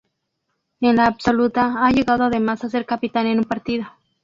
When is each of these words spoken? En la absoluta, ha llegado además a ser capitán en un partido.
En 0.79 0.95
la 0.95 1.05
absoluta, 1.05 1.75
ha 1.85 1.91
llegado 1.91 2.23
además 2.23 2.63
a 2.63 2.69
ser 2.71 2.87
capitán 2.87 3.27
en 3.27 3.37
un 3.37 3.43
partido. 3.45 3.85